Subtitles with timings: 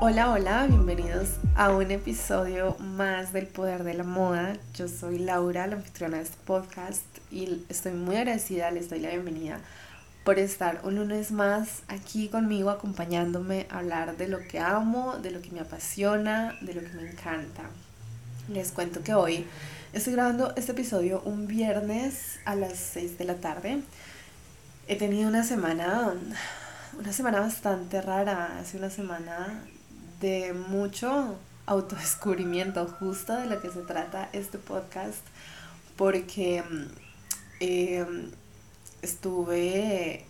[0.00, 4.56] Hola, hola, bienvenidos a un episodio más del Poder de la Moda.
[4.74, 9.10] Yo soy Laura, la anfitriona de este podcast, y estoy muy agradecida, les doy la
[9.10, 9.60] bienvenida
[10.24, 15.30] por estar un lunes más aquí conmigo, acompañándome a hablar de lo que amo, de
[15.30, 17.70] lo que me apasiona, de lo que me encanta.
[18.50, 19.46] Les cuento que hoy
[19.92, 23.80] estoy grabando este episodio un viernes a las 6 de la tarde.
[24.88, 26.14] He tenido una semana,
[26.98, 29.62] una semana bastante rara, hace una semana
[30.20, 35.24] de mucho autodescubrimiento, justo de lo que se trata este podcast,
[35.96, 36.64] porque
[37.60, 38.04] eh,
[39.00, 40.24] estuve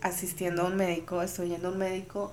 [0.00, 2.32] asistiendo a un médico, estoy yendo a un médico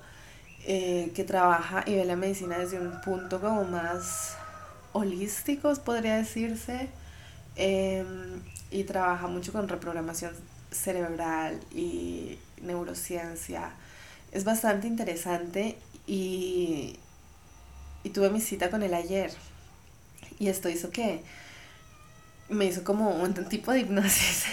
[0.66, 4.38] eh, que trabaja y ve la medicina desde un punto como más
[4.92, 6.88] holístico, podría decirse,
[7.56, 10.34] em, y trabaja mucho con reprogramación
[10.70, 13.70] cerebral y neurociencia.
[14.32, 16.98] Es bastante interesante y,
[18.04, 19.32] y tuve mi cita con él ayer.
[20.38, 21.22] Y esto hizo que
[22.48, 24.44] me hizo como un tipo de hipnosis.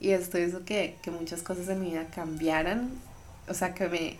[0.00, 2.90] y esto hizo que, que muchas cosas en mi vida cambiaran.
[3.48, 4.18] O sea, que me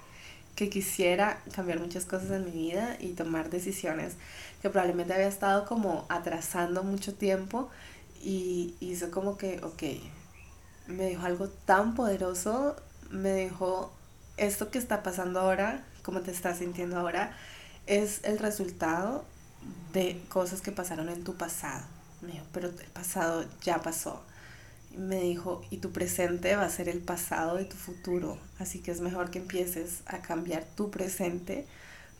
[0.59, 4.15] que quisiera cambiar muchas cosas en mi vida y tomar decisiones
[4.61, 7.71] que probablemente había estado como atrasando mucho tiempo
[8.21, 9.85] y hizo como que, ok,
[10.89, 12.75] me dijo algo tan poderoso,
[13.09, 13.93] me dijo
[14.37, 17.37] esto que está pasando ahora cómo te estás sintiendo ahora,
[17.87, 19.25] es el resultado
[19.93, 21.85] de cosas que pasaron en tu pasado.
[22.21, 24.25] Me dijo, pero el pasado ya pasó.
[24.99, 28.39] Me dijo, y tu presente va a ser el pasado de tu futuro.
[28.59, 31.67] Así que es mejor que empieces a cambiar tu presente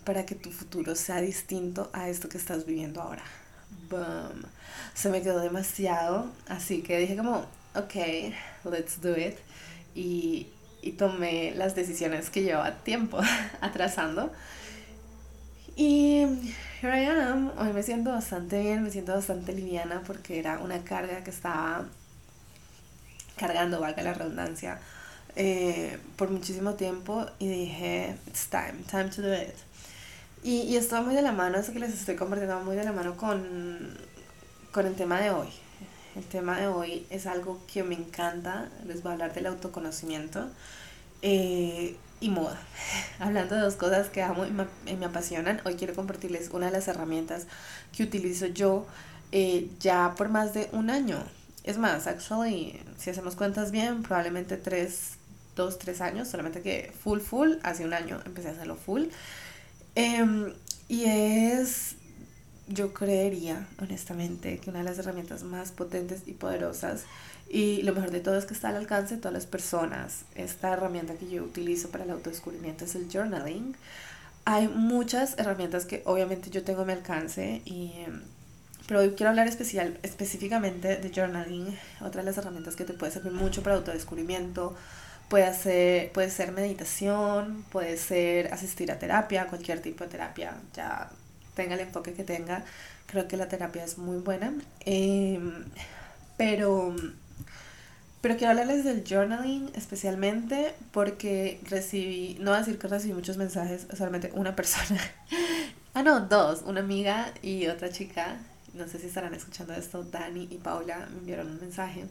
[0.05, 3.25] para que tu futuro sea distinto a esto que estás viviendo ahora.
[3.91, 4.43] Boom.
[4.95, 7.95] Se me quedó demasiado, así que dije como, ok,
[8.71, 9.37] let's do it.
[9.95, 10.47] Y,
[10.81, 13.19] y tomé las decisiones que llevaba tiempo
[13.61, 14.33] atrasando.
[15.77, 16.23] Y
[16.81, 17.53] here I am.
[17.59, 21.87] Hoy me siento bastante bien, me siento bastante liviana porque era una carga que estaba
[23.39, 24.79] cargando, valga la redundancia,
[25.37, 29.55] eh, por muchísimo tiempo y dije, it's time, time to do it.
[30.43, 32.93] Y, y esto muy de la mano, eso que les estoy compartiendo muy de la
[32.93, 33.97] mano con,
[34.73, 35.49] con el tema de hoy.
[36.17, 40.49] El tema de hoy es algo que me encanta, les voy a hablar del autoconocimiento
[41.23, 42.61] eh, y moda.
[43.21, 46.89] Hablando de dos cosas que amo y me, apasionan, hoy quiero compartirles una de las
[46.89, 47.47] herramientas
[47.97, 48.87] que utilizo yo
[49.31, 51.23] eh, ya por más de un año.
[51.65, 55.15] Es más, actually, si hacemos cuentas bien, probablemente tres,
[55.57, 59.05] dos, tres años, solamente que full, full, hace un año empecé a hacerlo full.
[59.95, 60.53] Em,
[60.89, 61.97] y es
[62.69, 67.05] yo creería, honestamente, que una de las herramientas más potentes y poderosas
[67.49, 70.25] y lo mejor de todo es que está al alcance de todas las personas.
[70.35, 73.75] Esta herramienta que yo utilizo para el autodescubrimiento es el journaling.
[74.45, 77.93] Hay muchas herramientas que obviamente yo tengo a mi alcance y
[78.89, 83.13] pero hoy quiero hablar especial, específicamente de journaling, otra de las herramientas que te puede
[83.13, 84.75] servir mucho para autodescubrimiento.
[85.29, 91.11] Puede ser, puede ser meditación, puede ser asistir a terapia, cualquier tipo de terapia, ya
[91.55, 92.65] tenga el enfoque que tenga,
[93.05, 94.55] creo que la terapia es muy buena.
[94.81, 95.67] Em,
[96.39, 96.97] pero,
[98.23, 103.37] pero quiero hablarles del journaling especialmente porque recibí, no voy a decir que recibí muchos
[103.37, 104.99] mensajes, solamente una persona.
[105.93, 108.39] ah, no, dos, una amiga y otra chica.
[108.79, 112.07] No sé si estarán escuchando esto, Dani y Paula me enviaron un mensaje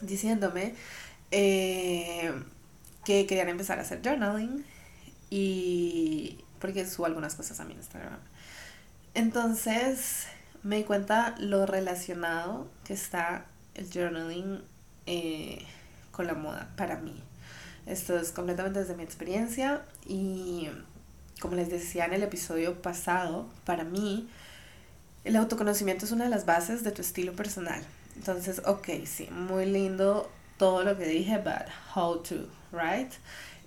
[0.00, 0.74] diciéndome
[1.32, 2.32] eh,
[3.04, 4.64] que querían empezar a hacer journaling
[5.28, 8.20] y porque subo algunas cosas a mi Instagram.
[9.14, 10.28] Entonces
[10.62, 14.62] me di cuenta lo relacionado que está el journaling
[15.06, 15.66] eh,
[16.12, 17.20] con la moda para mí.
[17.86, 20.68] Esto es completamente desde mi experiencia y
[21.40, 24.28] como les decía en el episodio pasado, para mí
[25.24, 27.82] el autoconocimiento es una de las bases de tu estilo personal.
[28.16, 33.12] Entonces, ok, sí, muy lindo todo lo que dije, but how to, right?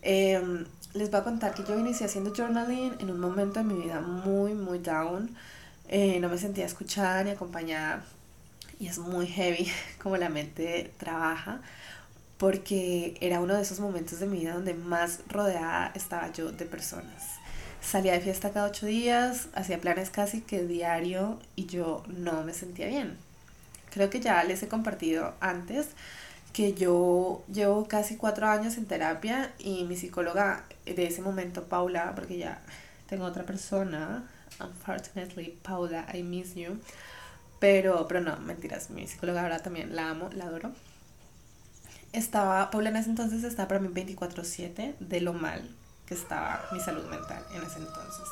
[0.02, 3.82] Em, les voy a contar que yo inicié haciendo journaling en un momento de mi
[3.82, 5.36] vida muy, muy down.
[5.88, 8.06] Eh, no me sentía escuchada ni acompañada.
[8.80, 9.72] Y es muy heavy
[10.02, 11.62] como la mente trabaja,
[12.38, 16.66] porque era uno de esos momentos de mi vida donde más rodeada estaba yo de
[16.66, 17.40] personas.
[17.86, 22.52] Salía de fiesta cada ocho días, hacía planes casi que diario y yo no me
[22.52, 23.16] sentía bien.
[23.92, 25.90] Creo que ya les he compartido antes
[26.52, 32.14] que yo llevo casi cuatro años en terapia y mi psicóloga de ese momento, Paula,
[32.16, 32.60] porque ya
[33.08, 34.28] tengo otra persona,
[34.60, 36.80] unfortunately, Paula, I miss you,
[37.60, 40.72] Pero, pero no, mentiras, mi psicóloga ahora también la amo, la adoro.
[42.14, 45.70] Estaba, Paula en ese entonces estaba para mí 24/7 de lo mal
[46.08, 48.26] que estaba mi salud mental en ese entonces.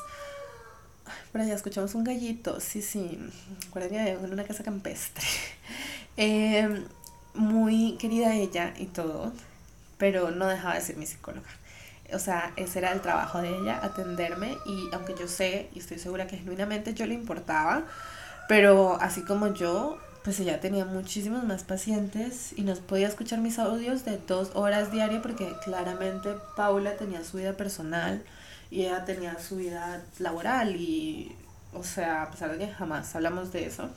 [1.32, 3.18] Por allá escuchamos un gallito, sí, sí,
[3.74, 5.24] en una casa campestre.
[6.16, 6.84] Em,
[7.34, 9.32] muy querida ella y todo,
[9.98, 11.48] pero no dejaba de ser mi psicóloga.
[12.12, 15.98] O sea, ese era el trabajo de ella, atenderme y aunque yo sé y estoy
[15.98, 17.82] segura que genuinamente yo le importaba,
[18.48, 23.58] pero así como yo, pues ella tenía muchísimos más pacientes y nos podía escuchar mis
[23.58, 28.24] audios de dos horas diarias porque claramente Paula tenía su vida personal
[28.70, 31.36] y ella tenía su vida laboral y,
[31.74, 33.90] o sea, a pesar de que jamás hablamos de eso,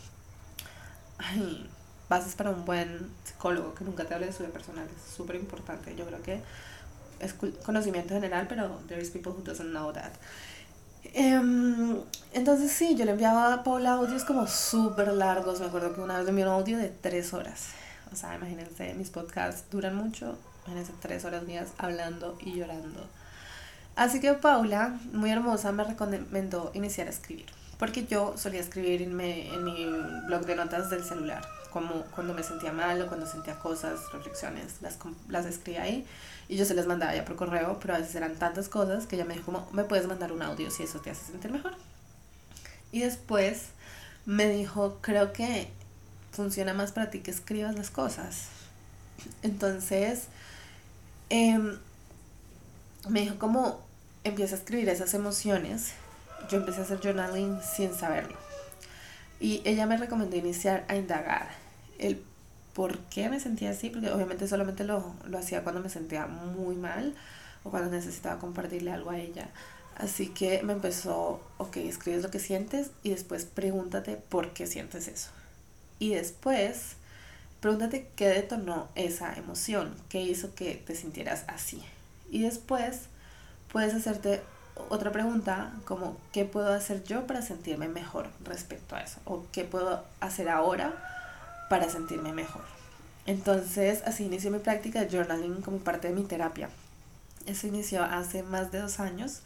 [1.17, 1.69] ay,
[2.09, 5.37] bases para un buen psicólogo que nunca te hable de su vida personal es súper
[5.37, 5.95] importante.
[5.95, 6.41] Yo creo que
[7.21, 7.33] es
[7.63, 10.11] conocimiento general, pero there is people who doesn't know that.
[11.13, 11.97] Em,
[12.33, 15.59] entonces sí, yo le enviaba a Paula audios como súper largos.
[15.59, 17.69] Me acuerdo que una vez le envió un audio de tres horas.
[18.11, 20.37] O sea, imagínense, mis podcasts duran mucho.
[20.65, 23.05] Imagínense tres horas mías hablando y llorando.
[23.95, 27.47] Así que Paula, muy hermosa, me recomendó iniciar a escribir.
[27.79, 29.85] Porque yo solía escribir en mi, en mi
[30.25, 31.41] blog de notas del celular.
[31.71, 34.97] Como cuando me sentía mal o cuando sentía cosas, reflexiones, las,
[35.27, 36.05] las escribía ahí.
[36.47, 39.15] Y yo se les mandaba ya por correo, pero a veces eran tantas cosas que
[39.15, 41.75] ella me dijo como, me puedes mandar un audio si eso te hace sentir mejor.
[42.91, 43.65] Y después
[44.25, 45.69] me dijo, creo que
[46.31, 48.47] funciona más para ti que escribas las cosas.
[49.41, 50.27] Entonces,
[51.29, 51.77] em,
[53.09, 53.85] me dijo como,
[54.23, 55.93] empieza a escribir esas emociones.
[56.49, 58.46] Yo empecé a hacer journaling sin saberlo.
[59.39, 61.49] Y ella me recomendó iniciar a indagar
[61.99, 62.23] el
[62.73, 66.75] por qué me sentía así, porque obviamente solamente lo, lo hacía cuando me sentía muy
[66.75, 67.15] mal
[67.63, 69.49] o cuando necesitaba compartirle algo a ella.
[69.95, 75.07] Así que me empezó, ok, escribes lo que sientes y después pregúntate por qué sientes
[75.07, 75.29] eso.
[75.97, 76.97] Y después,
[77.61, 81.81] pregúntate qué detonó esa emoción, qué hizo que te sintieras así.
[82.29, 83.07] Y después,
[83.71, 84.41] puedes hacerte
[84.89, 89.19] otra pregunta como, ¿qué puedo hacer yo para sentirme mejor respecto a eso?
[89.25, 90.93] ¿O qué puedo hacer ahora
[91.69, 92.61] para sentirme mejor.
[93.25, 96.69] Entonces, así inició mi práctica de journaling como parte de mi terapia.
[97.45, 99.41] Eso inició hace más de dos años.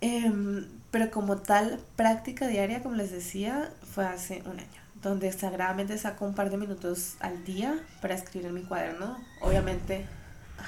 [0.00, 5.98] Em, pero como tal, práctica diaria, como les decía, fue hace un año, donde sagradamente
[5.98, 9.18] saco un par de minutos al día para escribir en mi cuaderno.
[9.40, 10.06] Obviamente,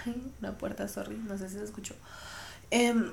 [0.04, 1.94] ay, una puerta, sorry, no sé si se escuchó.
[2.70, 3.10] Em,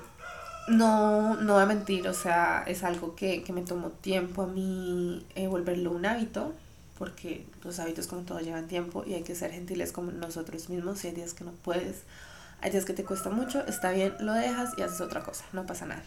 [0.68, 4.46] no, no voy a mentir, o sea, es algo que, que me tomó tiempo a
[4.46, 6.54] mí eh, volverlo un hábito
[6.98, 10.98] porque los hábitos como todo llevan tiempo y hay que ser gentiles con nosotros mismos.
[10.98, 12.02] Si hay días que no puedes,
[12.60, 15.64] hay días que te cuesta mucho, está bien, lo dejas y haces otra cosa, no
[15.64, 16.02] pasa nada.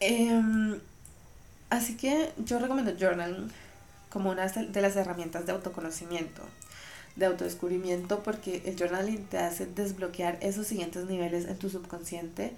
[0.00, 0.80] Em,
[1.70, 3.50] así que yo recomiendo journaling
[4.10, 6.42] como una de las herramientas de autoconocimiento,
[7.14, 12.52] de autodescubrimiento, porque el journaling te hace desbloquear esos siguientes niveles en tu subconsciente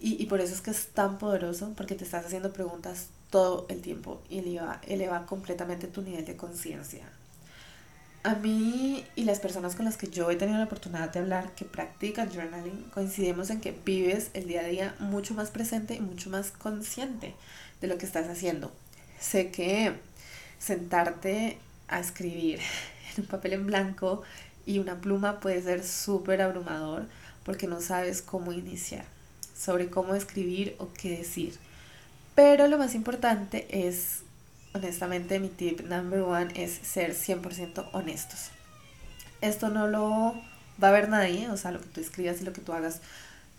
[0.00, 3.66] y, y por eso es que es tan poderoso, porque te estás haciendo preguntas todo
[3.68, 7.04] el tiempo y eleva, eleva completamente tu nivel de conciencia.
[8.26, 11.54] A mí y las personas con las que yo he tenido la oportunidad de hablar
[11.54, 16.00] que practican journaling, coincidimos en que vives el día a día mucho más presente y
[16.00, 17.34] mucho más consciente
[17.80, 18.72] de lo que estás haciendo.
[19.20, 19.92] Sé que
[20.58, 22.58] sentarte a escribir
[23.16, 24.22] en un papel en blanco
[24.64, 27.06] y una pluma puede ser súper abrumador
[27.44, 29.04] porque no sabes cómo iniciar,
[29.56, 31.54] sobre cómo escribir o qué decir.
[32.34, 34.20] Pero lo más importante es,
[34.74, 38.50] honestamente, mi tip number one es ser 100% honestos.
[39.40, 40.34] Esto no lo
[40.82, 43.00] va a ver nadie, o sea, lo que tú escribas y lo que tú hagas,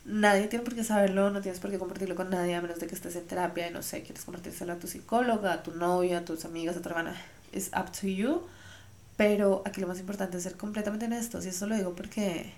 [0.05, 2.87] nadie tiene por qué saberlo, no tienes por qué compartirlo con nadie, a menos de
[2.87, 6.19] que estés en terapia y no sé, quieres compartírselo a tu psicóloga, a tu novia,
[6.19, 7.15] a tus amigas, a tu hermana.
[7.51, 8.43] Es up to you.
[9.17, 11.45] Pero aquí lo más importante es ser completamente honestos.
[11.45, 12.53] Y eso lo digo porque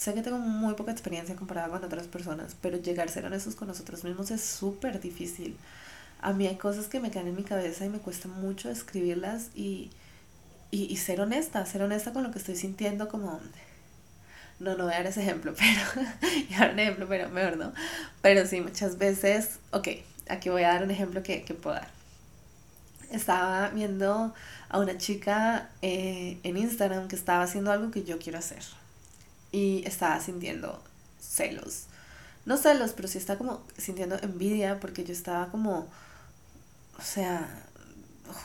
[0.00, 3.54] sé que tengo muy poca experiencia comparada con otras personas, pero llegar a ser honestos
[3.54, 5.58] con nosotros mismos es súper difícil.
[6.22, 9.50] A mí hay cosas que me quedan en mi cabeza y me cuesta mucho escribirlas
[9.54, 9.90] y,
[10.70, 13.40] y, ser honesta, ser honesta con lo que estoy sintiendo como...
[14.58, 16.08] No, no voy a dar ese ejemplo, pero...
[16.58, 17.74] dar un ejemplo, pero mejor no.
[18.22, 19.58] Pero sí, muchas veces...
[19.70, 19.88] Ok,
[20.30, 21.88] aquí voy a dar un ejemplo que, que puedo dar.
[23.10, 24.32] Estaba viendo
[24.70, 28.79] a una chica eh, en Instagram que estaba haciendo algo que yo quiero hacer
[29.52, 30.82] y estaba sintiendo
[31.20, 31.86] celos.
[32.46, 35.88] No celos, pero sí estaba como sintiendo envidia porque yo estaba como,
[36.98, 37.64] o sea,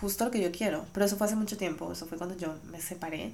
[0.01, 0.85] justo lo que yo quiero.
[0.93, 3.33] Pero eso fue hace mucho tiempo, eso fue cuando yo me separé.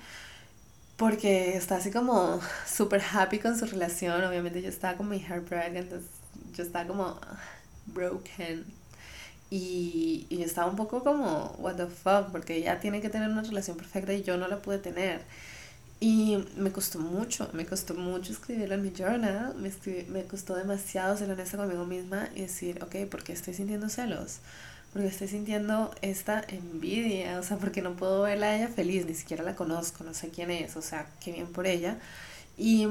[0.98, 4.24] Porque estaba así como súper happy con su relación.
[4.24, 6.10] Obviamente yo estaba como mi heartbreak, entonces
[6.56, 7.20] yo estaba como
[7.88, 8.66] broken.
[9.52, 13.44] Y, y estaba un poco como, what the fuck, porque ella tiene que tener una
[13.44, 15.24] relación perfecta y yo no la pude tener.
[16.02, 19.72] Y me costó mucho, me costó mucho escribirlo en mi journal, me,
[20.10, 24.40] me costó demasiado ser honesta conmigo misma y decir, ok, ¿por qué estoy sintiendo celos?
[24.94, 29.14] Porque estoy sintiendo esta envidia, o sea, porque no puedo verla a ella feliz, ni
[29.16, 32.00] siquiera la conozco, no sé quién es, o sea, qué bien por ella.
[32.58, 32.88] Y,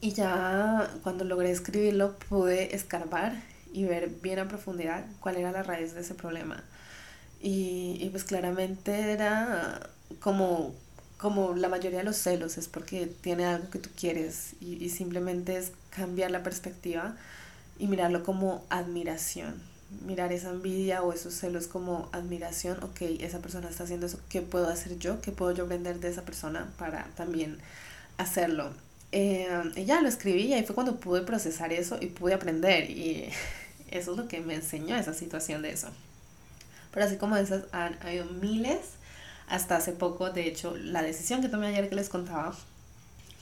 [0.00, 5.62] y ya cuando logré escribirlo pude escarbar y ver bien a profundidad cuál era la
[5.62, 6.64] raíz de ese problema.
[7.40, 10.74] Y, y pues claramente era como
[11.20, 15.58] como la mayoría de los celos es porque tiene algo que tú quieres y, simplemente
[15.58, 17.14] es cambiar la perspectiva
[17.78, 19.60] y mirarlo como admiración.
[20.06, 24.40] Mirar esa envidia o esos celos como admiración, ok, esa persona está haciendo eso, ¿qué
[24.40, 25.20] puedo hacer yo?
[25.20, 27.58] ¿Qué puedo yo aprender de esa persona para también
[28.16, 28.72] hacerlo?
[29.12, 32.88] Eh, y ya lo escribí y ahí fue cuando pude procesar eso y pude aprender
[32.88, 33.28] y
[33.90, 35.88] eso es lo que me enseñó esa situación de eso.
[36.92, 38.99] Pero así como esas han habido miles
[39.50, 42.54] hasta hace poco, de hecho, la decisión que tomé ayer que les contaba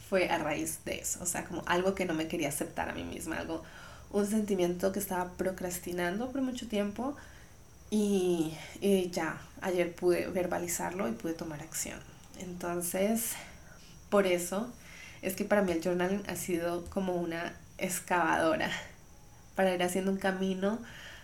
[0.09, 2.95] fue a raíz de eso, o sea, como algo que no me quería aceptar a
[2.95, 3.63] mí misma, algo,
[4.11, 7.15] un sentimiento que estaba procrastinando por mucho tiempo
[7.91, 12.01] y, y ya, ayer pude verbalizarlo y pude tomar acción.
[12.41, 13.33] Entonces,
[14.09, 14.73] por eso
[15.21, 18.71] es que para mí el journaling ha sido como una excavadora
[19.55, 20.79] para ir haciendo un camino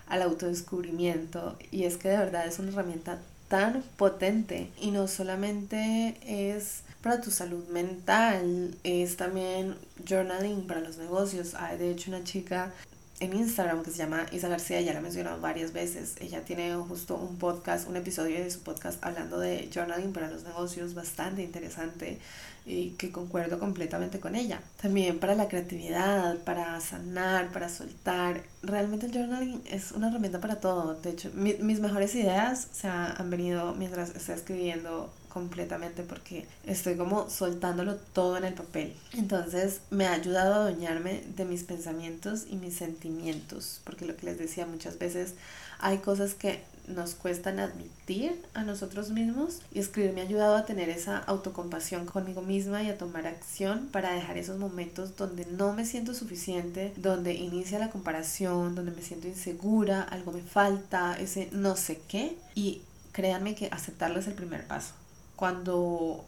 [0.09, 6.17] al autodescubrimiento y es que de verdad es una herramienta tan potente y no solamente
[6.27, 9.77] es para tu salud mental, es también
[10.09, 11.55] journaling para los negocios.
[11.55, 12.73] Hay de hecho una chica
[13.21, 16.15] en Instagram que se llama Isa García, ya la he mencionado varias veces.
[16.21, 20.43] Ella tiene justo un podcast, un episodio de su podcast hablando de journaling para los
[20.43, 22.19] negocios bastante interesante
[22.67, 24.61] y que concuerdo completamente con ella.
[24.81, 28.43] También para la creatividad, para sanar, para soltar.
[28.63, 30.95] Realmente el journaling es una herramienta para todo.
[30.95, 37.29] De hecho, mis mejores ideas se han venido mientras estoy escribiendo completamente porque estoy como
[37.29, 38.95] soltándolo todo en el papel.
[39.13, 44.27] Entonces me ha ayudado a adueñarme de mis pensamientos y mis sentimientos, porque lo que
[44.27, 45.35] les decía muchas veces,
[45.81, 50.67] hay cosas que nos cuestan admitir a nosotros mismos y escribir me ha ayudado a
[50.67, 55.73] tener esa autocompasión conmigo misma y a tomar acción para dejar esos momentos donde no
[55.73, 61.49] me siento suficiente, donde inicia la comparación, donde me siento insegura, algo me falta, ese
[61.53, 64.93] no sé qué y créanme que aceptarlo es el primer paso
[65.37, 66.25] cuando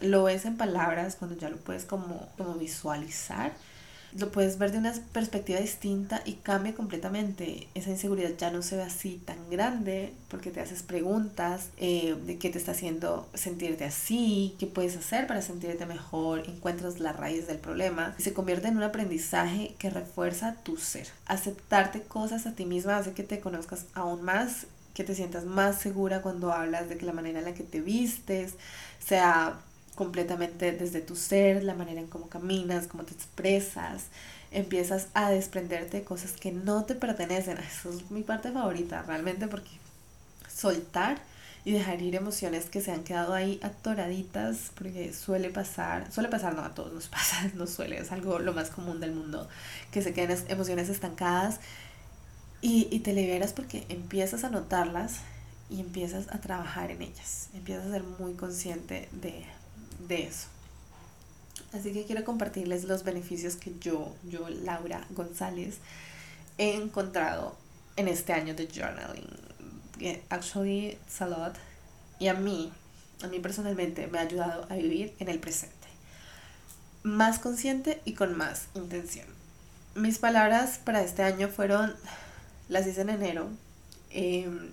[0.00, 3.52] lo ves en palabras, cuando ya lo puedes como, como visualizar,
[4.16, 7.68] lo puedes ver de una perspectiva distinta y cambia completamente.
[7.74, 12.38] Esa inseguridad ya no se ve así tan grande porque te haces preguntas eh, de
[12.38, 17.46] qué te está haciendo sentirte así, qué puedes hacer para sentirte mejor, encuentras la raíz
[17.46, 21.06] del problema y se convierte en un aprendizaje que refuerza tu ser.
[21.26, 25.80] Aceptarte cosas a ti misma hace que te conozcas aún más que te sientas más
[25.80, 28.54] segura cuando hablas de que la manera en la que te vistes
[28.98, 29.60] sea
[29.94, 34.06] completamente desde tu ser, la manera en cómo caminas, cómo te expresas,
[34.50, 37.58] empiezas a desprenderte de cosas que no te pertenecen.
[37.78, 39.70] Eso es mi parte favorita realmente porque
[40.52, 41.18] soltar
[41.64, 46.54] y dejar ir emociones que se han quedado ahí atoraditas, porque suele pasar, suele pasar,
[46.54, 49.48] no a todos nos pasa, no suele, es algo lo más común del mundo,
[49.90, 51.60] que se queden emociones estancadas
[52.62, 55.20] y, y te liberas porque empiezas a notarlas
[55.70, 57.48] y empiezas a trabajar en ellas.
[57.54, 59.44] Empiezas a ser muy consciente de,
[60.08, 60.48] de eso.
[61.72, 65.76] Así que quiero compartirles los beneficios que yo, yo, Laura González,
[66.58, 67.56] he encontrado
[67.96, 69.28] en este año de journaling.
[70.30, 71.54] Actually, it's a lot.
[72.18, 72.72] Y a mí,
[73.22, 75.76] a mí personalmente, me ha ayudado a vivir en el presente.
[77.02, 79.26] Más consciente y con más intención.
[79.94, 81.94] Mis palabras para este año fueron
[82.70, 83.48] las hice en enero.
[84.10, 84.70] Em,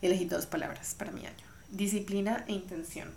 [0.00, 1.44] elegí dos palabras para mi año.
[1.70, 3.08] Disciplina e intención.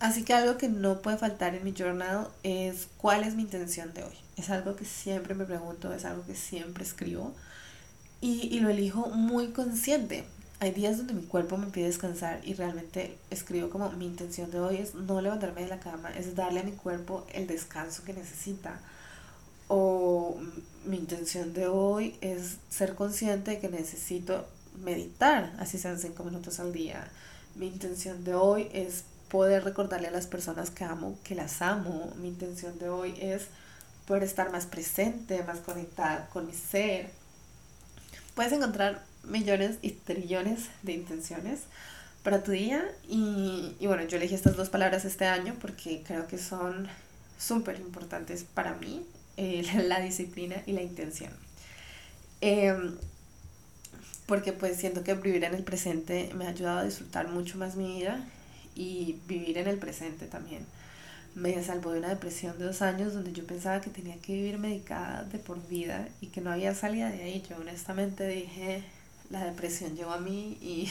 [0.00, 3.92] Así que algo que no puede faltar en mi journal es cuál es mi intención
[3.94, 4.14] de hoy.
[4.36, 7.34] Es algo que siempre me pregunto, es algo que siempre escribo
[8.20, 10.24] y, y lo elijo muy consciente.
[10.60, 14.60] Hay días donde mi cuerpo me pide descansar y realmente escribo como mi intención de
[14.60, 18.12] hoy es no levantarme de la cama, es darle a mi cuerpo el descanso que
[18.12, 18.80] necesita
[19.68, 20.36] o
[20.88, 24.48] mi intención de hoy es ser consciente de que necesito
[24.82, 27.06] meditar, así sean cinco minutos al día.
[27.56, 32.10] Mi intención de hoy es poder recordarle a las personas que amo que las amo.
[32.16, 33.48] Mi intención de hoy es
[34.06, 37.10] poder estar más presente, más conectada con mi ser.
[38.34, 41.60] Puedes encontrar millones y trillones de intenciones
[42.22, 46.26] para tu día y, y bueno, yo elegí estas dos palabras este año porque creo
[46.26, 46.88] que son
[47.38, 49.06] súper importantes para mí
[49.38, 51.32] eh, la disciplina y la intención.
[52.40, 52.96] Em,
[54.26, 57.76] porque pues siento que vivir en el presente me ha ayudado a disfrutar mucho más
[57.76, 58.24] mi vida
[58.74, 60.66] y vivir en el presente también.
[61.34, 64.58] Me salvó de una depresión de dos años donde yo pensaba que tenía que vivir
[64.58, 67.44] medicada de por vida y que no había salida de ahí.
[67.48, 68.82] Yo honestamente dije,
[69.30, 70.88] la depresión llegó a mí y,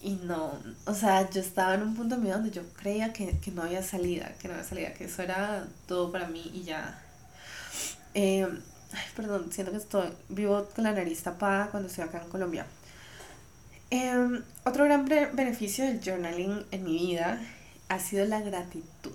[0.00, 0.52] y no,
[0.86, 3.82] o sea, yo estaba en un punto vida donde yo creía que, que no había
[3.82, 7.02] salida, que no había salida, que eso era todo para mí y ya.
[8.14, 8.46] Eh,
[8.92, 12.66] ay, perdón, siento que estoy vivo con la nariz tapada cuando estoy acá en Colombia.
[13.90, 17.40] Eh, otro gran beneficio del journaling en mi vida
[17.88, 19.12] ha sido la gratitud.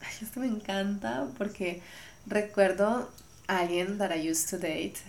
[0.00, 1.82] Ay, esto me encanta porque
[2.26, 3.10] recuerdo
[3.46, 5.00] a alguien that I used to date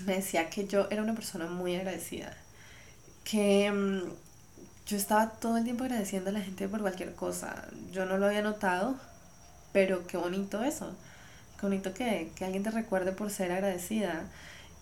[0.00, 2.36] me decía que yo era una persona muy agradecida,
[3.24, 4.02] que mm,
[4.86, 7.68] yo estaba todo el tiempo agradeciendo a la gente por cualquier cosa.
[7.92, 8.96] Yo no lo había notado,
[9.72, 10.94] pero qué bonito eso.
[11.58, 14.24] Qué bonito que, que alguien te recuerde por ser agradecida.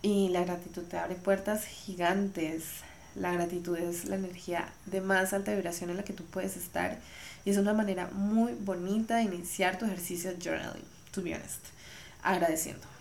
[0.02, 2.64] Y la gratitud te abre puertas gigantes.
[3.14, 6.98] La gratitud es la energía de más alta vibración en la que tú puedes estar.
[7.44, 11.60] Y es una manera muy bonita de iniciar tu ejercicio journaling, to be honest.
[12.22, 12.91] Agradeciendo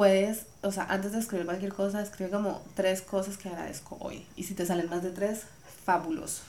[0.00, 4.24] puedes, o sea, antes de escribir cualquier cosa, escribe como tres cosas que agradezco hoy.
[4.34, 5.42] Y si te salen más de tres,
[5.84, 6.40] fabuloso,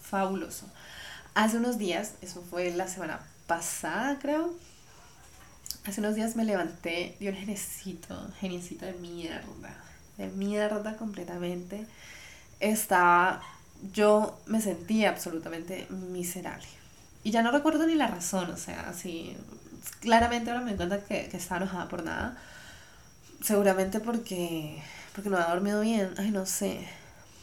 [0.00, 0.64] fabuloso.
[1.34, 4.54] Hace unos días, eso fue la semana pasada, creo.
[5.84, 9.76] Hace unos días me levanté de un geniecito, geniecito de mierda,
[10.16, 11.86] de mierda completamente.
[12.58, 13.42] Estaba,
[13.92, 16.68] yo me sentía absolutamente miserable.
[17.22, 19.36] Y ya no recuerdo ni la razón, o sea, así,
[20.00, 22.38] claramente ahora me doy cuenta que, que estaba enojada por nada
[23.44, 24.82] Seguramente porque,
[25.14, 26.78] porque no había dormido bien, ay no sé,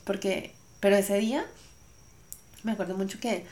[0.04, 1.46] porque, pero ese día
[2.64, 3.46] me acuerdo mucho que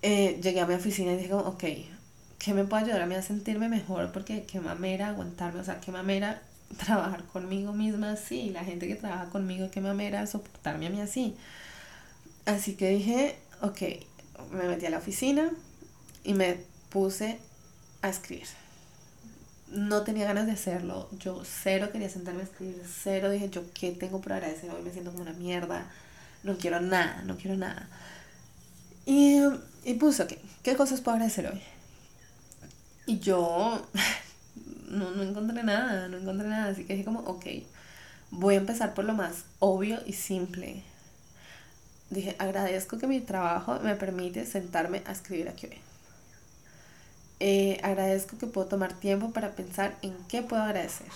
[0.00, 1.64] eh, llegué a mi oficina y dije, ok,
[2.38, 4.12] ¿qué me puede ayudar a mí a sentirme mejor?
[4.12, 6.40] Porque qué mamera aguantarme, o sea, qué mamera
[6.78, 11.36] trabajar conmigo misma así, la gente que trabaja conmigo, qué mamera soportarme a mí así.
[12.46, 13.82] Así que dije, ok,
[14.52, 15.50] me metí a la oficina
[16.24, 17.40] y me puse
[18.00, 18.63] a escribir
[19.74, 21.08] no tenía ganas de hacerlo.
[21.18, 24.92] Yo cero quería sentarme a escribir, cero dije yo qué tengo por agradecer hoy, me
[24.92, 25.90] siento como una mierda,
[26.42, 27.88] no quiero nada, no quiero nada.
[29.06, 29.40] Y,
[29.84, 30.32] y puse, ok,
[30.62, 31.60] ¿qué cosas puedo agradecer hoy?
[33.06, 33.86] Y yo
[34.88, 37.46] no, no encontré nada, no encontré nada, así que dije como, ok,
[38.30, 40.82] voy a empezar por lo más obvio y simple.
[42.10, 45.83] Dije, agradezco que mi trabajo me permite sentarme a escribir aquí hoy.
[47.40, 51.08] Eh, agradezco que puedo tomar tiempo para pensar en qué puedo agradecer.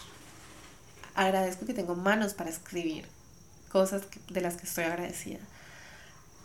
[1.14, 3.07] Agradezco que tengo manos para escribir
[3.70, 5.40] cosas de las que estoy agradecida.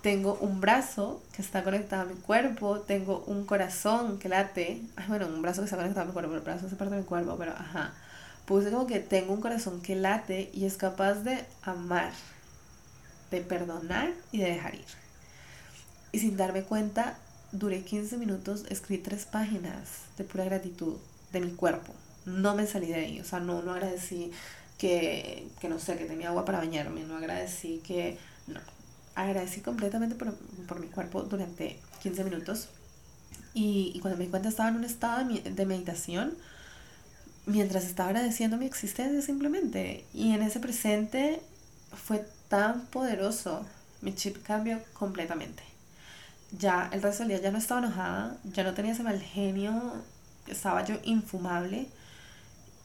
[0.01, 4.81] Tengo un brazo que está conectado a mi cuerpo, tengo un corazón que late.
[4.97, 7.01] Ay, bueno, un brazo que está conectado a mi cuerpo, el brazo es parte de
[7.01, 7.93] mi cuerpo, pero ajá.
[8.45, 12.11] Puse como que tengo un corazón que late y es capaz de amar,
[13.31, 14.85] de perdonar y de dejar ir.
[16.11, 17.17] Y sin darme cuenta,
[17.53, 20.97] duré 15 minutos, escribí tres páginas de pura gratitud
[21.31, 21.93] de mi cuerpo.
[22.25, 24.31] No me salí de ahí, o sea, no, no agradecí
[24.77, 28.59] que, que no sé, que tenía agua para bañarme, no agradecí que, no,
[29.15, 30.33] agradecí completamente por,
[30.67, 32.69] por mi cuerpo durante 15 minutos.
[33.53, 36.35] Y, y, cuando me di cuenta estaba en un estado de, de meditación,
[37.45, 40.05] mientras estaba agradeciendo mi existencia simplemente.
[40.11, 41.39] Y en ese presente
[41.91, 43.63] fue tan poderoso,
[44.01, 45.72] mi chip cambió completamente
[46.57, 49.93] ya el resto del día ya no estaba enojada, ya no tenía ese mal genio,
[50.47, 51.87] estaba yo infumable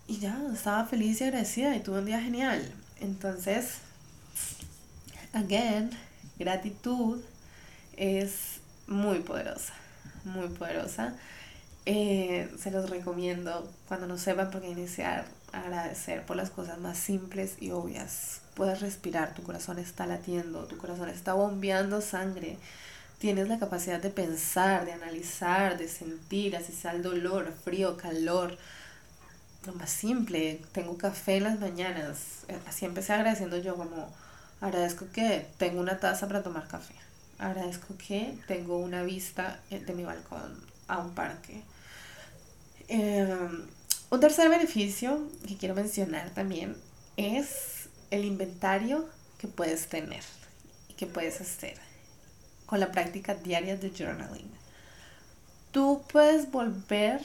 [0.07, 2.73] y ya estaba feliz y agradecida y tuve un día genial.
[3.01, 3.79] Entonces,
[5.33, 5.91] again,
[6.39, 7.21] gratitud
[7.97, 9.75] es muy poderosa,
[10.25, 11.15] muy poderosa.
[11.85, 16.97] Eh, se los recomiendo cuando no sepan por qué iniciar, agradecer por las cosas más
[16.97, 18.41] simples y obvias.
[18.55, 22.59] Puedes respirar, tu corazón está latiendo, tu corazón está bombeando sangre
[23.19, 28.57] tienes la capacidad de pensar, de analizar, de sentir, así sea el dolor, frío, calor.
[29.67, 32.45] Lo más simple, tengo café en las mañanas.
[32.67, 34.09] Así empecé agradeciendo yo como
[34.61, 36.95] agradezco que tengo una taza para tomar café.
[37.39, 41.63] Agradezco que tengo una vista de mi balcón a un parque.
[42.89, 43.67] Em,
[44.11, 46.77] un tercer beneficio que quiero mencionar también
[47.17, 50.23] es el inventario que puedes tener
[50.89, 51.88] y que puedes hacer
[52.69, 54.51] con la práctica diaria de journaling.
[55.73, 57.23] Tú puedes volver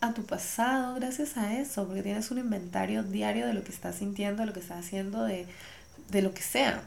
[0.00, 3.96] a tu pasado gracias a eso, porque tienes un inventario diario de lo que estás
[3.96, 5.48] sintiendo, de lo que estás haciendo, de,
[6.10, 6.80] de lo que sea.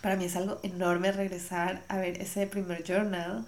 [0.00, 3.44] Para mí es algo enorme regresar a ver ese primer journal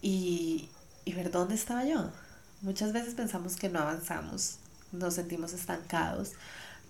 [0.00, 0.70] y,
[1.04, 2.10] y ver dónde estaba yo.
[2.62, 4.56] Muchas veces pensamos que no avanzamos,
[4.92, 6.32] nos sentimos estancados,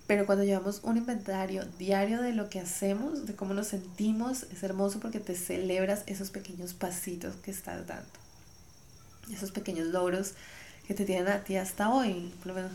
[0.07, 4.61] pero cuando llevamos un inventario diario de lo que hacemos, de cómo nos sentimos, es
[4.61, 8.05] hermoso porque te celebras esos pequeños pasitos que estás dando,
[9.31, 10.33] esos pequeños logros
[10.87, 12.31] que te tienen a ti hasta hoy.
[12.39, 12.71] Por lo menos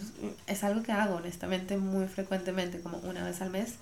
[0.49, 3.75] es algo que hago honestamente muy frecuentemente, como una vez al mes.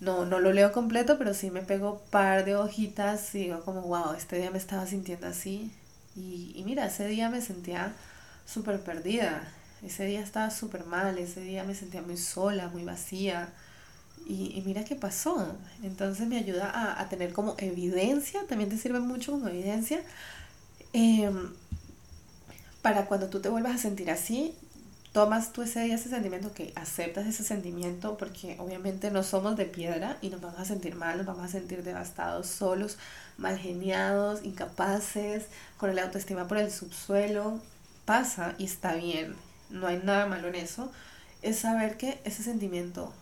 [0.00, 3.82] No, no lo leo completo, pero sí me pego par de hojitas y digo como,
[3.82, 5.72] wow, este día me estaba sintiendo así.
[6.14, 7.92] Y, y mira, ese día me sentía
[8.46, 9.42] súper perdida
[9.86, 13.52] ese día estaba súper mal, ese día me sentía muy sola, muy vacía.
[14.26, 15.54] Y, mira qué pasó.
[15.82, 20.00] Entonces me ayuda a, tener como evidencia, también te sirve mucho como evidencia.
[20.92, 21.52] Em,
[22.82, 24.54] para cuando tú te vuelvas a sentir así,
[25.12, 29.66] tomas tú ese día ese sentimiento, que aceptas ese sentimiento, porque obviamente no somos de
[29.66, 32.98] piedra y nos vamos a sentir mal, nos vamos a sentir devastados, solos,
[33.38, 35.46] mal geniados, incapaces,
[35.78, 37.60] con el autoestima por el subsuelo.
[38.06, 39.34] Pasa y está bien
[39.74, 40.90] no hay nada malo en eso,
[41.42, 43.12] es saber que ese sentimiento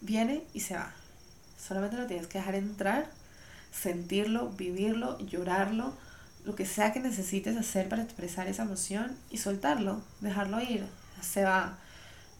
[0.00, 0.92] viene y se va.
[1.58, 3.10] Solamente lo tienes que dejar entrar,
[3.72, 5.92] sentirlo, vivirlo, llorarlo,
[6.44, 10.86] lo que sea que necesites hacer para expresar esa emoción y soltarlo, dejarlo ir,
[11.20, 11.78] se va.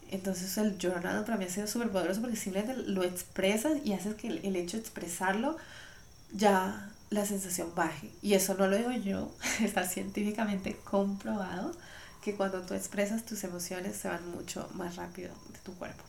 [0.09, 4.15] Entonces el journal para mí ha sido súper poderoso porque simplemente lo expresas y haces
[4.15, 5.57] que el, hecho de expresarlo
[6.31, 8.11] ya la sensación baje.
[8.21, 11.73] Y eso no lo digo yo, está científicamente comprobado
[12.27, 16.03] que cuando tú expresas tus emociones se van mucho más rápido de tu cuerpo.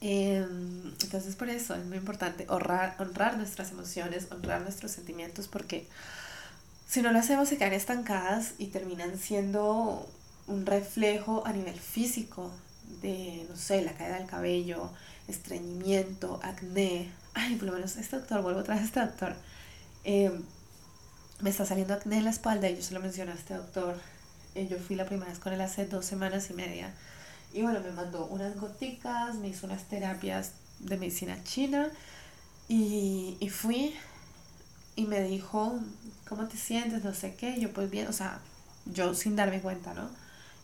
[0.00, 5.86] Em, entonces por eso es muy importante honrar, honrar nuestras emociones, honrar nuestros sentimientos, porque
[6.88, 10.10] si no lo hacemos se quedan estancadas y terminan siendo
[10.48, 12.50] un reflejo a nivel físico
[13.00, 14.90] de, no sé, la caída del cabello,
[15.28, 17.12] estreñimiento, acné.
[17.34, 19.36] Ay, por lo menos este doctor, vuelvo vez a este doctor.
[20.02, 20.42] Em,
[21.42, 23.96] me está saliendo acné en la espalda y yo se lo mencioné a este doctor
[24.54, 26.92] eh, yo fui la primera vez con él hace dos semanas y media.
[27.52, 31.90] Y bueno, me mandó unas goticas, me hizo unas terapias de medicina china
[32.68, 33.94] y, y fui
[34.96, 35.78] y me dijo,
[36.28, 37.02] ¿cómo te sientes?
[37.04, 37.58] No sé qué.
[37.58, 38.40] yo pues bien, o sea,
[38.86, 40.08] yo sin darme cuenta, ¿no?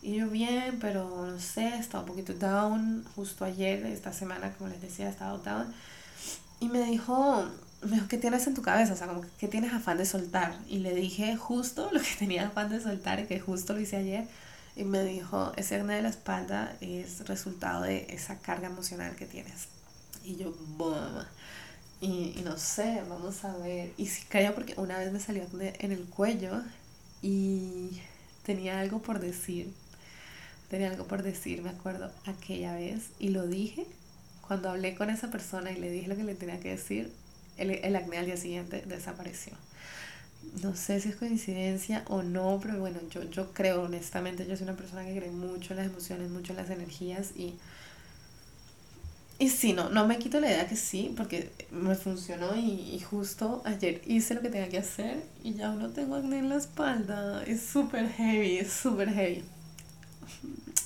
[0.01, 4.69] Y yo bien, pero no sé, estaba un poquito down justo ayer, esta semana, como
[4.69, 5.73] les decía, estaba down.
[6.59, 7.45] Y me dijo,
[8.09, 8.93] ¿qué tienes en tu cabeza?
[8.93, 10.57] O sea, como que tienes afán de soltar.
[10.67, 14.27] Y le dije justo lo que tenía afán de soltar, que justo lo hice ayer.
[14.75, 19.25] Y me dijo, ese hernia de la espalda es resultado de esa carga emocional que
[19.25, 19.67] tienes.
[20.23, 21.25] Y yo, boom.
[21.99, 23.93] Y, y no sé, vamos a ver.
[23.97, 26.61] Y sí creo porque una vez me salió en el cuello
[27.23, 27.99] y
[28.43, 29.73] tenía algo por decir.
[30.69, 33.09] Tenía algo por decir, me acuerdo, aquella vez.
[33.19, 33.87] Y lo dije
[34.47, 37.11] cuando hablé con esa persona y le dije lo que le tenía que decir
[37.57, 39.53] el, el acné al día siguiente desapareció.
[40.61, 44.63] No sé si es coincidencia o no, pero bueno, yo, yo creo honestamente, yo soy
[44.63, 47.53] una persona que cree mucho en las emociones, mucho en las energías y,
[49.39, 52.99] y sí, no, no me quito la idea que sí, porque me funcionó y, y
[52.99, 56.55] justo ayer hice lo que tenía que hacer y ya no tengo acné en la
[56.57, 57.43] espalda.
[57.43, 59.43] Es súper heavy, es súper heavy.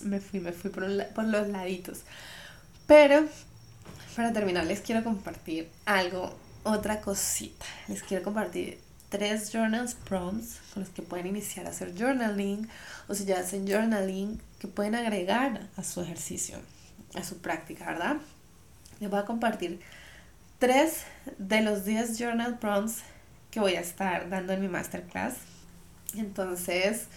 [0.03, 1.99] Me fui, me fui por, por los laditos.
[2.87, 3.25] Pero
[4.15, 7.65] para terminar les quiero compartir algo otra cosita.
[7.87, 12.67] Les quiero compartir tres journals prompts con los que pueden iniciar a hacer journaling
[13.07, 16.57] o si ya hacen journaling que pueden agregar a su ejercicio,
[17.15, 18.17] a su práctica, ¿verdad?
[18.99, 19.81] Les voy a compartir
[20.59, 21.03] tres
[21.37, 23.01] de los 10 journal prompts
[23.49, 25.33] que voy a estar dando en mi masterclass.
[26.15, 27.07] Entonces,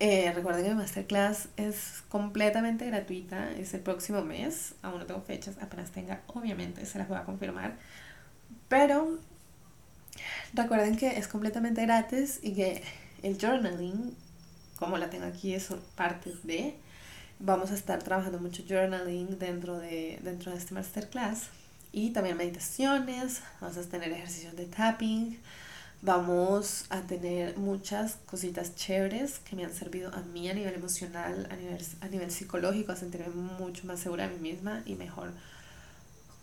[0.00, 5.20] eh, recuerden que mi masterclass es completamente gratuita, es el próximo mes, aún no tengo
[5.22, 7.76] fechas, apenas tenga, obviamente se las voy a confirmar.
[8.68, 9.18] Pero
[10.52, 12.82] recuerden que es completamente gratis y que
[13.22, 14.14] el journaling,
[14.76, 16.74] como la tengo aquí, es parte de.
[17.40, 21.48] Vamos a estar trabajando mucho journaling dentro de, dentro de este masterclass.
[21.92, 25.38] Y también meditaciones, vamos a tener ejercicios de tapping,
[26.02, 31.46] vamos a tener muchas cositas chéveres que me han servido a mí a nivel emocional,
[31.50, 35.32] a nivel, a nivel psicológico, a sentirme mucho más segura de mí misma y mejor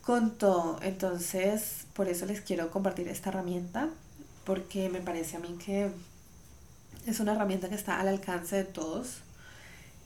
[0.01, 0.79] con todo.
[0.81, 3.89] Entonces, por eso les quiero compartir esta herramienta,
[4.45, 5.91] porque me parece a mí que
[7.05, 9.17] es una herramienta que está al alcance de todos,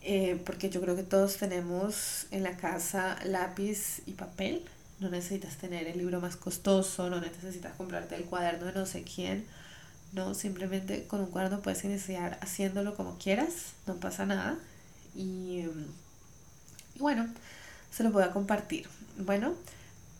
[0.02, 4.64] eh, porque yo creo que todos tenemos en la casa lápiz y papel.
[5.00, 9.04] No necesitas tener el libro más costoso, no necesitas comprarte el cuaderno de no sé
[9.04, 9.46] quién.
[10.14, 14.58] No, simplemente con un cuaderno puedes iniciar haciéndolo como quieras, no pasa nada.
[15.16, 15.66] Y,
[16.94, 17.28] y bueno,
[17.92, 18.88] se lo voy a compartir.
[19.18, 19.56] Bueno,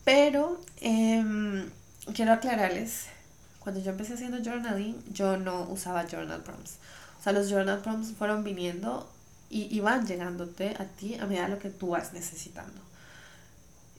[0.06, 1.68] pero em,
[2.14, 3.06] quiero aclararles,
[3.58, 6.78] cuando yo empecé haciendo journaling, yo no usaba journal prompts.
[7.18, 9.10] O sea, los journal prompts fueron viniendo
[9.50, 12.80] y, van llegándote a ti a medida de lo que tú vas necesitando.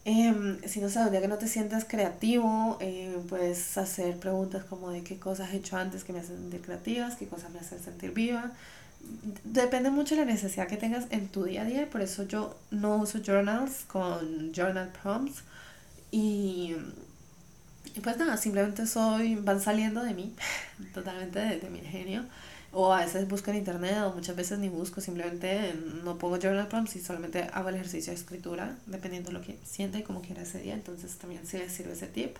[0.06, 4.63] Em, si no sabes, un día que no te sientas creativo, eh, puedes hacer preguntas
[4.63, 7.60] como de qué cosas he hecho antes que me hacen sentir creativas, qué cosas me
[7.60, 8.54] hacen sentir viva.
[9.43, 12.56] Depende mucho de la necesidad que tengas en tu día a día, por eso yo
[12.72, 15.43] no uso journals con journal prompts.
[16.12, 16.76] Y,
[18.04, 20.34] pues nada, simplemente soy, van saliendo de mí,
[20.93, 22.26] totalmente de, mi genio.
[22.72, 26.67] O a veces busco en internet o muchas veces ni busco, simplemente no pongo journal
[26.67, 30.22] prompts y solamente hago el ejercicio de escritura, dependiendo de lo que sienta y como
[30.22, 30.74] quiera ese día.
[30.74, 32.36] Entonces también si les sirve ese tip,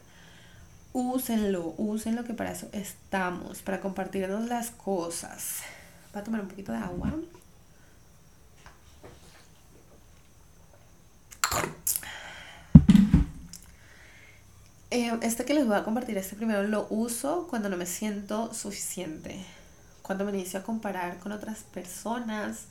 [0.94, 5.62] úsenlo, úsenlo que para eso estamos, para compartirnos las cosas.
[6.14, 7.14] Voy a tomar un poquito de agua.
[14.90, 18.54] Eh, este que les voy a compartir, este primero lo uso cuando no me siento
[18.54, 19.46] suficiente
[20.08, 22.62] cuando me inicio a comparar con otras personas,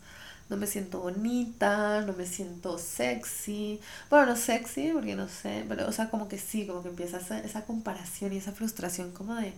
[0.49, 3.79] no me siento bonita, no me siento sexy.
[4.09, 7.19] Bueno, no sexy, porque no sé, pero o sea, como que sí, como que empieza
[7.19, 9.53] esa, esa comparación y esa frustración como de,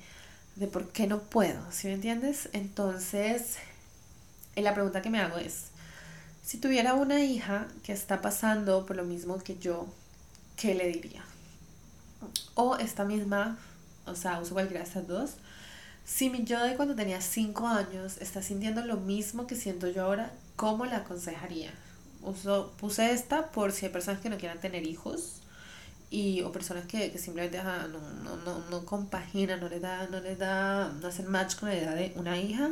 [0.57, 2.49] de por qué no puedo, ¿sí me entiendes?
[2.53, 3.59] Entonces,
[4.57, 5.67] eh, la pregunta que me hago es,
[6.45, 9.87] si tuviera una hija que está pasando por lo mismo que yo,
[10.57, 11.25] ¿qué le diría?
[12.55, 13.59] O esta misma,
[14.07, 15.37] o sea, uso cualquiera de estas dos,
[16.05, 20.05] si mi yo de cuando tenía 5 años está sintiendo lo mismo que siento yo
[20.05, 21.71] ahora, ¿cómo la aconsejaría?
[22.23, 25.43] Uso, puse esta por si hay personas que no quieran tener hijos
[26.11, 27.89] y o personas que, que simplemente no,
[28.25, 31.77] no, no, no, compaginan, no les da, no les da, no hacen match con la
[31.77, 32.71] edad de una hija,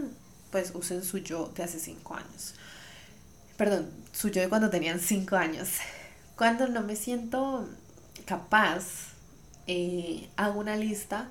[0.50, 2.54] pues usen su yo de hace 5 años.
[3.58, 5.68] Perdón, su yo de cuando tenían 5 años.
[6.36, 7.68] Cuando no me siento
[8.24, 9.15] capaz,
[9.66, 11.28] eh, hago una lista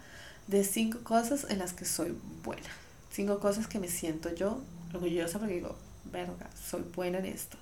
[0.48, 2.69] de cinco cosas en las que soy buena.
[3.12, 4.62] Cinco cosas que me siento yo
[4.93, 5.76] orgullosa porque digo,
[6.12, 7.58] verga, soy buena en esto.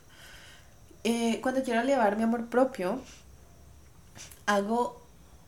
[1.03, 3.01] Eh, cuando quiero elevar mi amor propio,
[4.45, 5.01] hago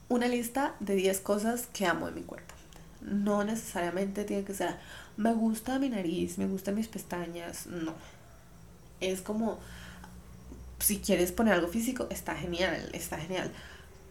[0.09, 2.53] una lista de 10 cosas que amo en mi cuerpo.
[3.01, 4.75] No necesariamente tiene que ser,
[5.17, 7.93] me gusta mi nariz, me gustan mis pestañas, no.
[8.99, 9.59] Es como,
[10.79, 13.51] si quieres poner algo físico, está genial, está genial.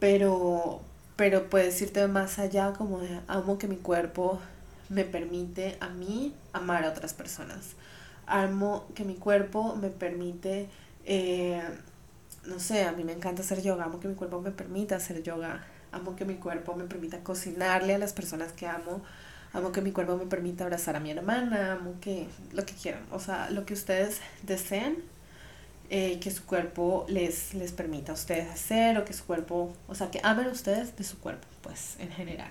[0.01, 0.83] Pero,
[1.17, 4.41] pero puedes irte más allá como de amo que mi cuerpo
[4.89, 7.75] me permite a mí amar a otras personas.
[8.27, 10.69] Amo que mi cuerpo me permite,
[11.05, 11.63] eh,
[12.47, 15.23] no sé, a mí me encanta hacer yoga, amo que mi cuerpo me permita hacer
[15.23, 19.03] yoga, amo que mi cuerpo me permita cocinarle a las personas que amo,
[19.53, 23.03] amo que mi cuerpo me permita abrazar a mi hermana, amo que lo que quieran,
[23.13, 25.03] o sea, lo que ustedes deseen
[25.91, 29.95] eh, que su cuerpo les, les permita a ustedes hacer o que su cuerpo, o
[29.95, 32.51] sea, que amen ustedes de su cuerpo, pues en general.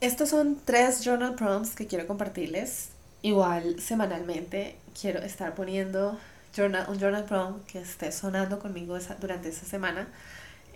[0.00, 2.90] Estos son tres journal prompts que quiero compartirles.
[3.22, 6.18] Igual semanalmente quiero estar poniendo
[6.54, 10.06] journal, un journal prompt que esté sonando conmigo durante esa semana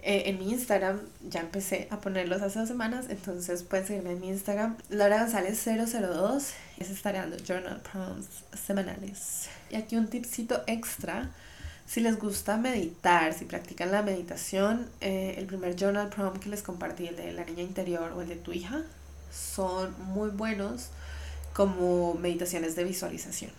[0.02, 4.20] eh, en mi Instagram ya empecé a ponerlos hace dos semanas, entonces pueden seguirme en
[4.20, 9.48] mi Instagram, Laura González 002, y se estaré dando journal prompts semanales.
[9.70, 11.30] Y aquí un tipcito extra,
[11.86, 16.62] si les gusta meditar, si practican la meditación, eh, el primer journal prompt que les
[16.62, 18.82] compartí, el de la niña interior o el de tu hija,
[19.30, 20.88] son muy buenos
[21.52, 23.50] como meditaciones de visualización.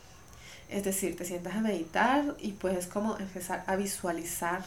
[0.69, 4.63] Es decir, te sientas a meditar y puedes como empezar a visualizar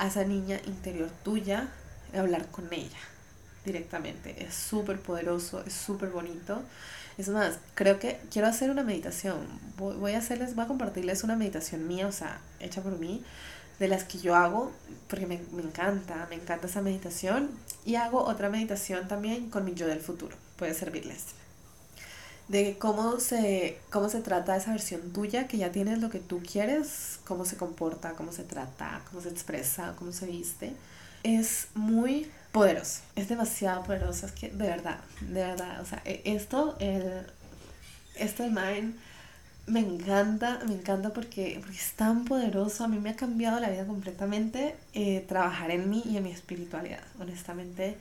[0.00, 1.68] a esa niña interior tuya,
[2.14, 2.98] hablar con ella
[3.66, 4.42] directamente.
[4.42, 6.62] Es súper poderoso, es súper bonito.
[7.18, 9.46] Es más, creo que quiero hacer una meditación.
[9.76, 13.22] Voy, a hacerles, voy a compartirles una meditación mía, o sea, hecha por mí,
[13.78, 14.72] de las que yo hago,
[15.06, 17.50] porque me, me encanta, me encanta esa meditación.
[17.84, 20.34] Y hago otra meditación también con mi yo del futuro.
[20.56, 21.26] Puede servirles
[22.50, 26.42] de cómo se, cómo se trata esa versión tuya, que ya tienes lo que tú
[26.42, 30.72] quieres, cómo se comporta, cómo se trata, cómo se expresa, cómo se viste,
[31.22, 36.22] es muy poderoso, es demasiado poderoso, es que de verdad, de verdad, o sea, e,
[36.24, 37.24] esto, el,
[38.16, 38.96] esto Mind
[39.68, 43.70] me encanta, me encanta porque, porque es tan poderoso, a mí me ha cambiado la
[43.70, 47.96] vida completamente eh, trabajar en mí y en mi espiritualidad, honestamente,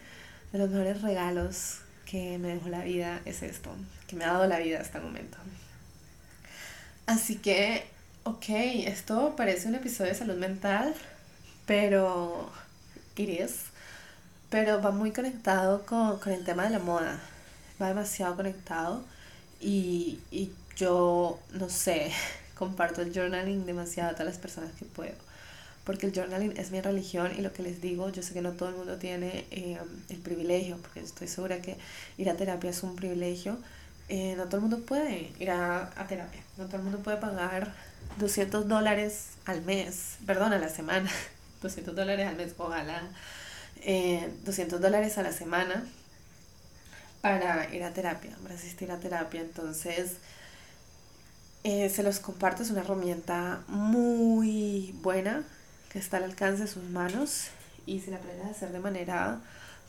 [0.51, 3.69] de los mejores regalos que me dejó la vida es esto,
[4.07, 5.37] que me ha dado la vida hasta el momento.
[7.05, 7.85] Así que,
[8.23, 8.45] ok,
[8.85, 10.95] esto parece un episodio de salud mental,
[11.65, 12.51] pero
[13.15, 13.65] iris,
[14.49, 17.19] pero va muy conectado con, con, el tema de la moda,
[17.81, 19.03] va demasiado conectado
[19.59, 22.11] y, y yo, no sé,
[22.55, 25.28] comparto el journaling demasiado a todas las personas que puedo
[25.89, 28.51] porque el journaling es mi religión y lo que les digo, yo sé que no
[28.51, 31.77] todo el mundo tiene eh, el privilegio, porque estoy segura que
[32.19, 33.57] ir a terapia es un privilegio,
[34.07, 37.17] eh, no todo el mundo puede ir a, a, terapia, no todo el mundo puede
[37.17, 37.73] pagar
[38.19, 41.09] 200 dólares al mes, perdón, a la semana,
[41.63, 43.01] 200 dólares al mes, ojalá,
[43.77, 45.87] 200 eh, dólares a la semana
[47.21, 49.41] para ir a terapia, para asistir a terapia.
[49.41, 50.17] Entonces,
[51.63, 55.43] eh, se los comparto, es una herramienta muy buena
[55.89, 57.47] que está al alcance de sus manos
[57.85, 59.39] y si la aprendes a hacer de manera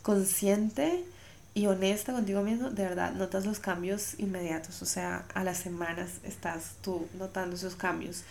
[0.02, 1.04] consciente
[1.54, 6.08] y honesta contigo mismo, de verdad notas los cambios inmediatos, o sea, a las semanas
[6.24, 8.22] estás tú notando esos cambios.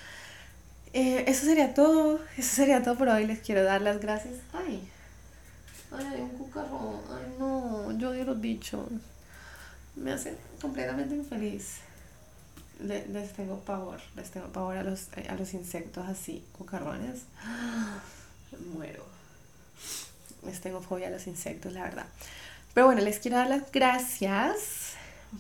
[0.94, 4.36] Eh, eso sería todo, eso sería todo por hoy, les quiero dar las gracias.
[4.54, 4.88] Ay,
[5.92, 8.88] ay, hay un cucarrón, ay no, yo odio los bichos,
[9.96, 11.82] me hacen completamente infeliz.
[12.80, 17.22] Les tengo pavor, les tengo pavor a los, a los insectos así, cucarrones.
[18.74, 19.06] Muero.
[20.46, 22.06] Les tengo fobia a los insectos, la verdad.
[22.74, 24.94] Pero bueno, les quiero dar las gracias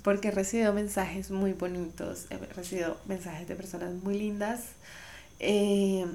[0.03, 4.61] porque he recibido mensajes muy bonitos, he recibido mensajes de personas muy lindas.
[5.39, 6.05] Eh,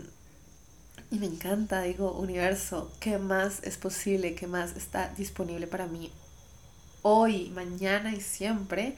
[1.11, 4.35] y me encanta, digo, universo, ¿qué más es posible?
[4.35, 6.13] ¿Qué más está disponible para mí
[7.03, 8.97] hoy, mañana y siempre?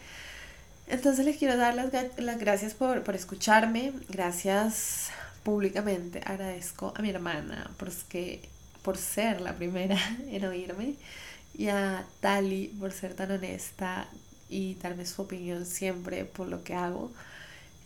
[0.88, 3.92] Entonces les quiero dar las, las gracias por, por escucharme.
[4.08, 5.10] Gracias
[5.42, 6.20] públicamente.
[6.24, 8.48] Agradezco a mi hermana porque,
[8.82, 10.94] por ser la primera en oírme
[11.56, 14.08] y a Tali por ser tan honesta
[14.48, 17.10] y darme su opinión siempre por lo que hago.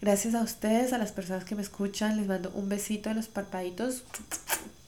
[0.00, 3.28] Gracias a ustedes, a las personas que me escuchan, les mando un besito en los
[3.28, 4.04] parpaditos.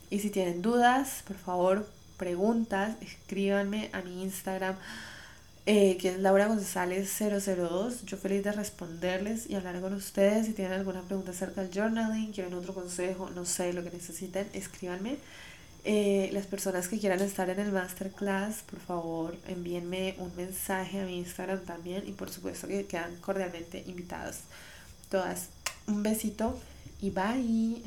[0.09, 4.77] Y si tienen dudas, por favor, preguntas, escríbanme a mi Instagram,
[5.67, 8.05] eh, que es Laura González 002.
[8.05, 10.47] Yo feliz de responderles y hablar con ustedes.
[10.47, 14.49] Si tienen alguna pregunta acerca del journaling, quieren otro consejo, no sé, lo que necesiten,
[14.53, 15.19] escríbanme.
[15.85, 21.05] Eh, las personas que quieran estar en el masterclass, por favor, envíenme un mensaje a
[21.05, 24.39] mi Instagram también y por supuesto que quedan cordialmente invitados.
[25.11, 25.49] Todas,
[25.87, 26.59] un besito
[27.01, 27.83] y bye.